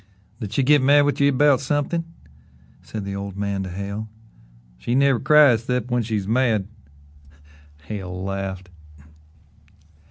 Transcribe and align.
"Did 0.39 0.51
she 0.53 0.63
git 0.63 0.81
mad 0.81 1.05
with 1.05 1.21
ye 1.21 1.29
'bout 1.29 1.61
somethin'?" 1.61 2.05
said 2.81 3.05
the 3.05 3.15
old 3.15 3.37
man 3.37 3.61
to 3.61 3.69
Hale. 3.69 4.09
"She 4.79 4.95
never 4.95 5.19
cries 5.19 5.65
'cept 5.65 5.91
when 5.91 6.01
she's 6.01 6.27
mad." 6.27 6.67
Hale 7.83 8.23
laughed. 8.23 8.71